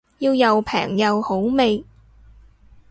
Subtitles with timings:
[0.17, 1.85] 要又平又好味